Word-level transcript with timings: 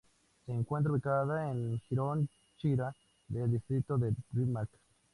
Se 0.47 0.51
encuentra 0.51 0.91
ubicada 0.93 1.51
en 1.51 1.73
el 1.73 1.79
jirón 1.81 2.27
Chira 2.57 2.91
del 3.27 3.51
distrito 3.51 3.99
del 3.99 4.15
Rímac. 4.33 4.67